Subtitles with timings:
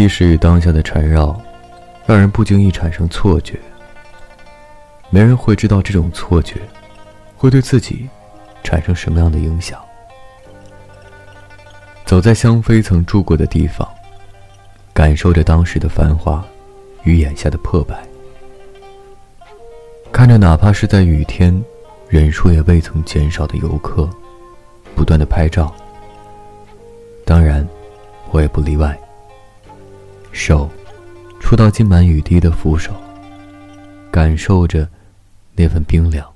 [0.00, 1.38] 历史与当下的缠绕，
[2.06, 3.60] 让人不经意产生错觉。
[5.10, 6.54] 没人会知道这种错觉，
[7.36, 8.08] 会对自己
[8.64, 9.78] 产生什么样的影响。
[12.06, 13.86] 走在香妃曾住过的地方，
[14.94, 16.42] 感受着当时的繁华
[17.02, 18.02] 与眼下的破败，
[20.10, 21.62] 看着哪怕是在雨天，
[22.08, 24.08] 人数也未曾减少的游客，
[24.96, 25.70] 不断的拍照。
[27.26, 27.68] 当然，
[28.30, 28.98] 我也不例外。
[30.32, 30.70] 手
[31.40, 32.92] 触到浸满雨滴的扶手，
[34.10, 34.88] 感受着
[35.54, 36.26] 那份冰凉。